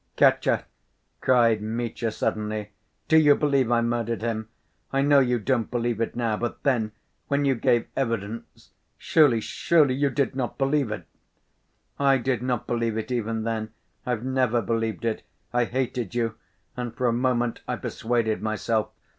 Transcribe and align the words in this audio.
"Katya," 0.17 0.65
cried 1.19 1.61
Mitya 1.61 2.09
suddenly, 2.09 2.71
"do 3.07 3.17
you 3.19 3.35
believe 3.35 3.71
I 3.71 3.81
murdered 3.81 4.23
him? 4.23 4.49
I 4.91 5.03
know 5.03 5.19
you 5.19 5.37
don't 5.37 5.69
believe 5.69 6.01
it 6.01 6.15
now, 6.15 6.37
but 6.37 6.63
then... 6.63 6.93
when 7.27 7.45
you 7.45 7.53
gave 7.53 7.85
evidence.... 7.95 8.71
Surely, 8.97 9.39
surely 9.41 9.93
you 9.93 10.09
did 10.09 10.35
not 10.35 10.57
believe 10.57 10.89
it!" 10.91 11.05
"I 11.99 12.17
did 12.17 12.41
not 12.41 12.65
believe 12.65 12.97
it 12.97 13.11
even 13.11 13.43
then. 13.43 13.73
I've 14.03 14.23
never 14.23 14.59
believed 14.59 15.05
it. 15.05 15.21
I 15.53 15.65
hated 15.65 16.15
you, 16.15 16.33
and 16.75 16.95
for 16.95 17.05
a 17.05 17.13
moment 17.13 17.61
I 17.67 17.75
persuaded 17.75 18.41
myself. 18.41 18.89